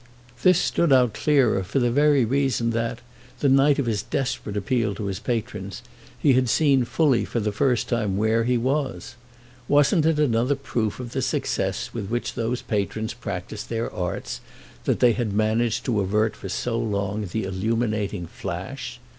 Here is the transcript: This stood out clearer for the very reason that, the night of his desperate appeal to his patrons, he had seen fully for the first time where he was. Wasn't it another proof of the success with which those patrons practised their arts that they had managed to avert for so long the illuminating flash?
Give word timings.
This 0.41 0.57
stood 0.59 0.91
out 0.91 1.13
clearer 1.13 1.61
for 1.61 1.77
the 1.77 1.91
very 1.91 2.25
reason 2.25 2.71
that, 2.71 3.01
the 3.39 3.47
night 3.47 3.77
of 3.77 3.85
his 3.85 4.01
desperate 4.01 4.57
appeal 4.57 4.95
to 4.95 5.05
his 5.05 5.19
patrons, 5.19 5.83
he 6.17 6.33
had 6.33 6.49
seen 6.49 6.85
fully 6.85 7.23
for 7.23 7.39
the 7.39 7.51
first 7.51 7.87
time 7.89 8.17
where 8.17 8.43
he 8.43 8.57
was. 8.57 9.13
Wasn't 9.67 10.07
it 10.07 10.17
another 10.17 10.55
proof 10.55 10.99
of 10.99 11.11
the 11.11 11.21
success 11.21 11.91
with 11.93 12.07
which 12.09 12.33
those 12.33 12.63
patrons 12.63 13.13
practised 13.13 13.69
their 13.69 13.93
arts 13.93 14.41
that 14.85 15.01
they 15.01 15.11
had 15.13 15.33
managed 15.33 15.85
to 15.85 16.01
avert 16.01 16.35
for 16.35 16.49
so 16.49 16.79
long 16.79 17.27
the 17.31 17.43
illuminating 17.43 18.25
flash? 18.25 18.99